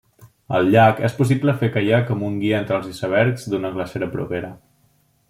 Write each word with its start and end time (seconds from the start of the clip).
Al 0.59 0.69
llac, 0.75 1.01
és 1.09 1.17
possible 1.17 1.53
fer 1.59 1.69
caiac 1.75 2.09
amb 2.15 2.27
un 2.29 2.39
guia 2.45 2.63
entre 2.63 2.79
els 2.79 2.89
icebergs 2.95 3.47
d'una 3.53 3.73
glacera 3.77 4.09
propera. 4.17 4.51